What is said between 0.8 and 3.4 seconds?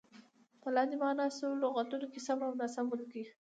معنا شوو لغتونو کې سم او ناسم ولیکئ.